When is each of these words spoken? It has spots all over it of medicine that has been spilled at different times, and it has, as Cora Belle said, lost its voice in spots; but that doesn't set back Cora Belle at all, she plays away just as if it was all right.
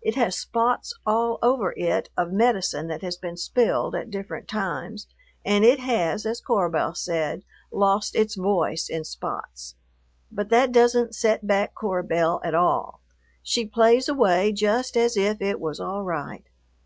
It 0.00 0.14
has 0.14 0.38
spots 0.38 0.94
all 1.04 1.38
over 1.42 1.74
it 1.76 2.08
of 2.16 2.32
medicine 2.32 2.88
that 2.88 3.02
has 3.02 3.18
been 3.18 3.36
spilled 3.36 3.94
at 3.94 4.08
different 4.10 4.48
times, 4.48 5.06
and 5.44 5.66
it 5.66 5.80
has, 5.80 6.24
as 6.24 6.40
Cora 6.40 6.70
Belle 6.70 6.94
said, 6.94 7.42
lost 7.70 8.16
its 8.16 8.36
voice 8.36 8.88
in 8.88 9.04
spots; 9.04 9.74
but 10.32 10.48
that 10.48 10.72
doesn't 10.72 11.14
set 11.14 11.46
back 11.46 11.74
Cora 11.74 12.02
Belle 12.04 12.40
at 12.42 12.54
all, 12.54 13.02
she 13.42 13.66
plays 13.66 14.08
away 14.08 14.50
just 14.50 14.96
as 14.96 15.14
if 15.14 15.42
it 15.42 15.60
was 15.60 15.78
all 15.78 16.04
right. 16.04 16.48